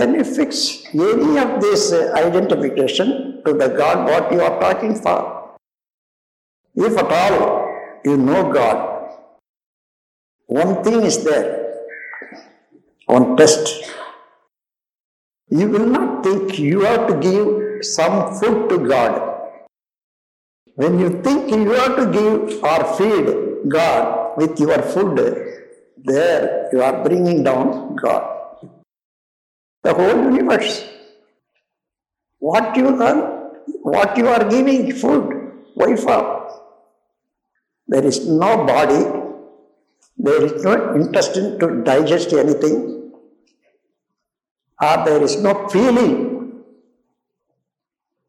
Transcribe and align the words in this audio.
can 0.00 0.14
you 0.14 0.24
fix 0.24 0.82
any 0.94 1.32
of 1.44 1.50
this 1.62 1.92
uh, 1.92 1.98
identification 2.20 3.42
to 3.44 3.52
the 3.52 3.68
God 3.80 4.06
what 4.10 4.32
you 4.32 4.40
are 4.40 4.58
talking 4.58 4.94
for? 4.94 5.18
If 6.74 6.96
at 7.02 7.12
all 7.22 7.42
you 8.04 8.16
know 8.16 8.50
God, 8.50 8.78
one 10.46 10.82
thing 10.82 11.02
is 11.10 11.22
there, 11.22 11.50
one 13.04 13.36
test. 13.36 13.68
You 15.50 15.68
will 15.68 15.86
not 15.98 16.24
think 16.24 16.58
you 16.58 16.80
have 16.80 17.06
to 17.08 17.16
give 17.28 17.84
some 17.84 18.34
food 18.40 18.70
to 18.70 18.78
God. 18.88 19.14
When 20.76 20.98
you 20.98 21.10
think 21.22 21.50
you 21.50 21.72
have 21.72 21.96
to 22.00 22.06
give 22.18 22.64
or 22.72 22.80
feed 22.96 23.32
God 23.68 24.38
with 24.38 24.58
your 24.58 24.80
food, 24.80 25.16
there 26.12 26.70
you 26.72 26.82
are 26.82 27.02
bringing 27.04 27.42
down 27.42 27.96
God 27.96 28.39
the 29.82 29.94
whole 29.94 30.32
universe. 30.32 30.88
What 32.38 32.76
you 32.76 32.88
are, 33.02 33.52
what 33.82 34.16
you 34.16 34.28
are 34.28 34.48
giving 34.48 34.92
food, 34.92 35.52
why 35.74 35.96
for? 35.96 36.22
There 37.88 38.04
is 38.04 38.26
no 38.26 38.64
body, 38.64 39.02
there 40.16 40.44
is 40.44 40.62
no 40.62 40.94
intestine 40.94 41.58
to 41.58 41.82
digest 41.82 42.32
anything, 42.32 43.12
or 44.80 45.04
there 45.04 45.22
is 45.22 45.36
no 45.36 45.68
feeling 45.68 46.62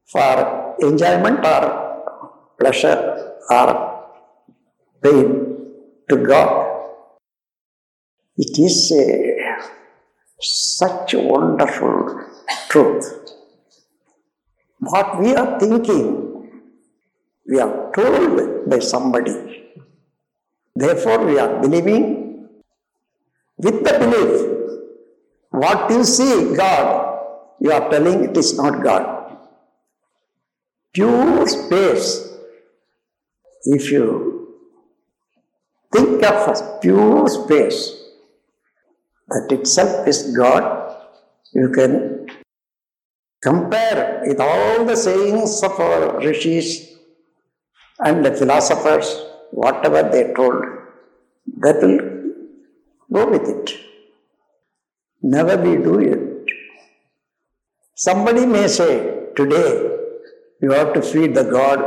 for 0.06 0.76
enjoyment 0.80 1.46
or 1.46 1.64
pleasure 2.60 3.36
or 3.50 3.70
pain 5.02 5.28
to 6.10 6.18
God. 6.18 6.68
It 8.38 8.58
is 8.60 8.92
a 8.92 9.31
such 10.42 11.14
wonderful 11.14 12.26
truth. 12.70 13.06
What 14.80 15.20
we 15.20 15.36
are 15.36 15.60
thinking, 15.60 16.50
we 17.48 17.60
are 17.60 17.92
told 17.94 18.70
by 18.70 18.80
somebody. 18.80 19.70
Therefore, 20.76 21.26
we 21.26 21.38
are 21.38 21.62
believing 21.62 22.50
with 23.58 23.84
the 23.84 23.94
belief. 24.00 24.48
What 25.52 25.92
you 25.92 26.04
see, 26.04 26.56
God, 26.56 27.20
you 27.60 27.72
are 27.72 27.90
telling 27.92 28.24
it 28.24 28.38
is 28.38 28.58
not 28.58 28.84
God. 28.84 29.38
Pure 30.94 31.48
space. 31.48 32.30
If 33.64 33.92
you 33.92 34.58
think 35.92 36.24
of 36.24 36.48
a 36.48 36.80
pure 36.82 37.28
space, 37.28 38.01
that 39.32 39.52
itself 39.52 40.08
is 40.08 40.36
God. 40.36 40.64
You 41.54 41.70
can 41.70 42.28
compare 43.42 44.24
with 44.26 44.40
all 44.40 44.86
the 44.86 44.96
sayings 44.96 45.64
of 45.64 45.80
our 45.80 46.20
rishis 46.20 46.70
and 48.00 48.26
the 48.26 48.34
philosophers, 48.34 49.08
whatever 49.52 50.04
they 50.14 50.34
told, 50.34 50.64
that 51.58 51.82
will 51.82 52.00
go 53.14 53.30
with 53.30 53.48
it. 53.48 53.72
Never 55.22 55.56
we 55.58 55.76
do 55.84 56.00
it. 56.00 56.52
Somebody 57.96 58.46
may 58.46 58.68
say, 58.68 59.28
today 59.36 59.98
you 60.62 60.72
have 60.72 60.94
to 60.94 61.02
feed 61.02 61.36
the 61.36 61.44
God 61.44 61.80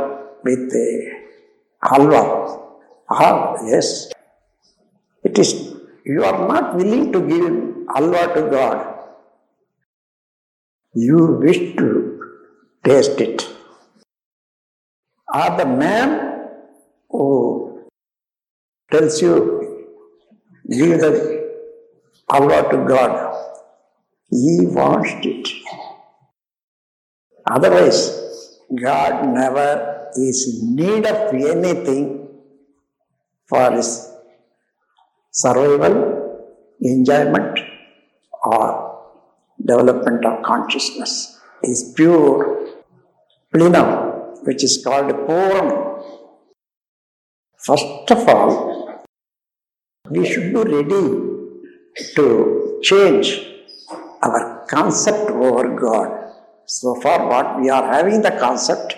with 0.43 0.73
a 0.73 0.87
halwa. 1.83 2.61
Ah, 3.09 3.55
yes. 3.65 4.11
It 5.23 5.37
is 5.37 5.74
you 6.05 6.23
are 6.23 6.47
not 6.47 6.75
willing 6.75 7.11
to 7.13 7.19
give 7.31 7.53
halwa 7.93 8.23
to 8.35 8.41
God. 8.49 8.77
You 10.93 11.19
wish 11.43 11.75
to 11.77 11.87
taste 12.83 13.19
it. 13.19 13.47
Or 15.33 15.57
the 15.57 15.65
man 15.65 16.09
who 17.09 17.87
tells 18.91 19.21
you, 19.21 19.33
give 20.69 20.99
the 20.99 21.11
halwa 22.31 22.69
to 22.71 22.77
God, 22.93 23.13
he 24.29 24.67
wants 24.67 25.11
it. 25.23 25.49
Otherwise, 27.47 28.59
God 28.83 29.27
never 29.33 30.09
is 30.15 30.61
in 30.61 30.75
need 30.75 31.05
of 31.05 31.33
anything 31.33 32.29
for 33.47 33.71
his 33.71 34.14
survival, 35.35 35.95
enjoyment, 36.81 37.59
or 38.43 38.67
development 39.63 40.25
of 40.25 40.43
consciousness 40.43 41.39
is 41.61 41.93
pure 41.95 42.73
plenum, 43.53 43.89
which 44.45 44.63
is 44.63 44.81
called 44.83 45.11
Puram. 45.27 45.69
First 47.57 48.11
of 48.11 48.29
all, 48.29 49.05
we 50.09 50.25
should 50.25 50.53
be 50.53 50.61
ready 50.75 51.05
to 52.15 52.79
change 52.81 53.27
our 54.21 54.65
concept 54.69 55.31
over 55.31 55.75
God. 55.85 56.31
So 56.65 56.95
far, 57.01 57.27
what 57.27 57.59
we 57.59 57.69
are 57.69 57.85
having 57.91 58.21
the 58.21 58.31
concept, 58.31 58.95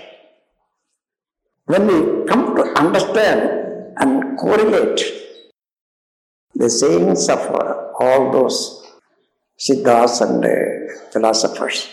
when 1.65 1.87
we 1.87 2.25
come 2.27 2.55
to 2.55 2.63
understand 2.79 3.41
and 3.97 4.37
correlate 4.37 5.26
the 6.61 6.69
sayings 6.69 7.29
of 7.29 7.39
all 7.99 8.31
those 8.31 8.83
Siddhas 9.59 10.21
and 10.21 10.43
uh, 10.43 11.11
philosophers 11.11 11.89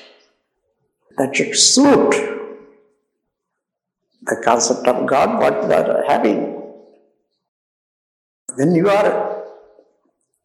that 1.16 1.36
should 1.36 1.54
suit 1.56 2.12
the 4.22 4.36
concept 4.42 4.86
of 4.88 5.06
God, 5.06 5.38
what 5.38 5.68
they 5.68 5.74
are 5.74 6.04
having. 6.08 6.40
When 8.56 8.74
you 8.74 8.88
are, 8.88 9.44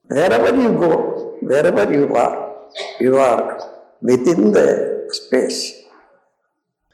wherever 0.07 0.55
you 0.61 0.69
go, 0.73 1.37
wherever 1.41 1.91
you 1.91 2.13
are, 2.15 2.55
you 2.99 3.17
are 3.17 3.59
within 4.01 4.51
the 4.51 5.07
space. 5.11 5.81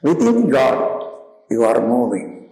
Within 0.02 0.48
God, 0.48 1.10
you 1.50 1.64
are 1.64 1.80
moving. 1.80 2.50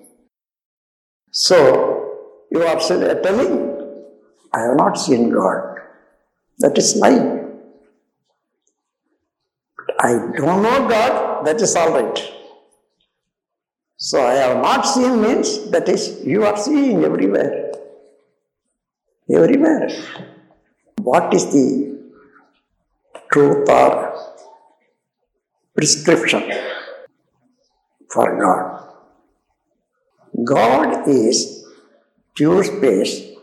So, 1.30 2.46
you 2.50 2.62
are 2.62 2.78
telling 2.78 3.73
I 4.54 4.60
have 4.60 4.76
not 4.76 4.96
seen 4.96 5.30
God. 5.30 5.80
That 6.58 6.78
is 6.78 6.94
lying. 6.96 7.30
I 9.98 10.12
don't 10.36 10.62
know 10.62 10.88
God, 10.88 11.44
that 11.46 11.60
is 11.60 11.74
all 11.74 11.90
right. 11.92 12.18
So 13.96 14.24
I 14.24 14.34
have 14.34 14.56
not 14.58 14.82
seen 14.86 15.20
means 15.20 15.70
that 15.70 15.88
is 15.88 16.22
you 16.24 16.44
are 16.44 16.56
seeing 16.56 17.04
everywhere. 17.04 17.72
Everywhere. 19.28 19.88
What 21.00 21.34
is 21.34 21.46
the 21.52 21.66
truth 23.32 23.68
or 23.68 23.90
prescription 25.74 26.42
for 28.10 28.26
God? 28.40 28.64
God 30.44 31.08
is 31.08 31.64
pure 32.34 32.62
space 32.62 33.33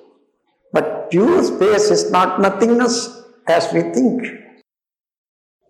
pure 1.12 1.44
space 1.44 1.92
is 1.92 2.10
not 2.10 2.40
nothingness 2.40 2.96
as 3.48 3.72
we 3.74 3.82
think. 3.98 4.24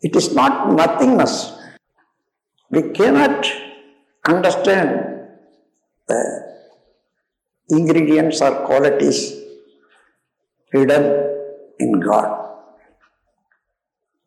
It 0.02 0.16
is 0.16 0.34
not 0.34 0.72
nothingness. 0.74 1.54
We 2.70 2.84
cannot 2.92 3.52
understand 4.26 4.90
the 6.08 6.22
ingredients 7.70 8.42
or 8.42 8.52
qualities 8.66 9.20
hidden 10.72 11.04
in 11.80 12.00
God 12.00 12.30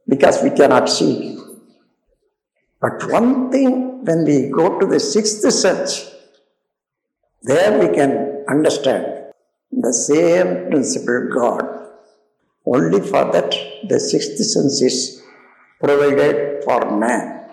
because 0.08 0.42
we 0.42 0.50
cannot 0.50 0.88
see. 0.88 1.38
But 2.80 3.10
one 3.10 3.50
thing, 3.50 4.04
when 4.04 4.24
we 4.24 4.50
go 4.50 4.78
to 4.78 4.86
the 4.86 5.00
sixth 5.00 5.40
sense, 5.52 6.12
there 7.42 7.78
we 7.78 7.94
can 7.94 8.44
understand 8.48 9.13
the 9.80 9.92
same 9.92 10.70
principle 10.70 11.28
God. 11.32 11.64
Only 12.66 13.00
for 13.00 13.30
that 13.32 13.54
the 13.88 14.00
sixth 14.00 14.36
sense 14.36 14.80
is 14.80 15.22
provided 15.80 16.64
for 16.64 16.98
man. 16.98 17.50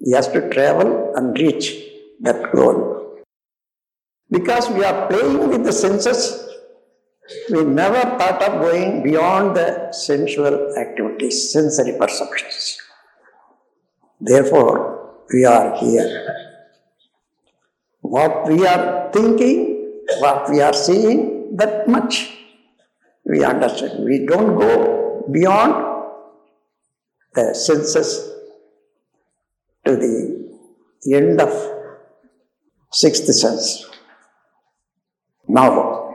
He 0.00 0.12
has 0.12 0.28
to 0.28 0.48
travel 0.50 1.12
and 1.16 1.36
reach 1.38 1.74
that 2.20 2.52
goal. 2.52 3.22
Because 4.30 4.68
we 4.70 4.84
are 4.84 5.08
playing 5.08 5.48
with 5.48 5.64
the 5.64 5.72
senses, 5.72 6.46
we 7.50 7.64
never 7.64 8.00
thought 8.18 8.42
of 8.42 8.60
going 8.60 9.02
beyond 9.02 9.56
the 9.56 9.92
sensual 9.92 10.76
activities, 10.76 11.52
sensory 11.52 11.96
perceptions. 11.98 12.78
Therefore, 14.20 15.24
we 15.32 15.44
are 15.44 15.76
here. 15.76 16.34
What 18.00 18.48
we 18.48 18.66
are 18.66 19.10
thinking 19.12 19.77
what 20.20 20.50
we 20.50 20.60
are 20.60 20.72
seeing, 20.72 21.56
that 21.56 21.88
much 21.88 22.36
we 23.24 23.44
understand. 23.44 24.04
We 24.04 24.26
don't 24.26 24.58
go 24.58 25.28
beyond 25.30 25.74
the 27.34 27.54
senses 27.54 28.30
to 29.84 29.96
the 29.96 30.14
end 31.14 31.40
of 31.40 31.52
sixth 32.90 33.26
sense. 33.26 33.86
Now, 35.46 36.14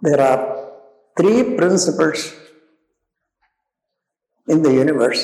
there 0.00 0.20
are 0.20 0.72
three 1.16 1.56
principles 1.56 2.34
in 4.48 4.62
the 4.62 4.72
universe 4.72 5.22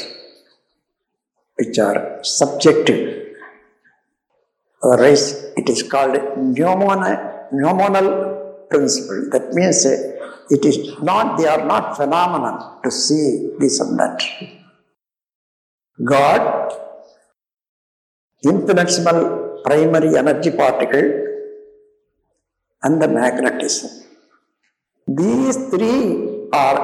which 1.57 1.79
are 1.79 2.21
subjective. 2.23 3.37
Otherwise, 4.83 5.53
it 5.57 5.69
is 5.69 5.83
called 5.83 6.15
noumena, 6.57 7.40
noumenal 7.53 8.67
principle. 8.71 9.29
That 9.33 9.53
means 9.53 9.85
uh, 9.87 9.97
it 10.51 10.65
is 10.65 11.01
not, 11.03 11.39
they 11.39 11.47
are 11.47 11.65
not 11.67 11.97
phenomenon 11.97 12.83
to 12.83 12.91
see 12.91 13.51
this 13.59 13.81
and 13.81 13.99
that. 13.99 14.23
God, 16.05 16.73
infinitesimal 18.45 19.61
primary 19.65 20.17
energy 20.17 20.51
particle, 20.51 21.27
and 22.83 23.01
the 23.03 23.09
magnetism. 23.09 23.91
These 25.07 25.57
three 25.71 26.49
are 26.53 26.79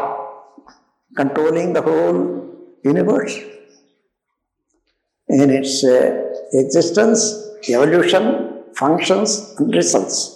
controlling 1.16 1.72
the 1.72 1.82
whole 1.82 2.18
universe 2.84 3.38
in 5.28 5.50
its 5.50 5.82
uh, 5.84 6.32
existence, 6.52 7.20
evolution, 7.68 8.64
functions, 8.74 9.54
and 9.58 9.74
results. 9.74 10.35